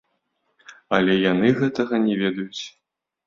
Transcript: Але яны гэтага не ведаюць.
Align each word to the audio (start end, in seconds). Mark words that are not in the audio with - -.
Але 0.99 1.17
яны 1.31 1.47
гэтага 1.61 1.95
не 2.07 2.15
ведаюць. 2.25 2.61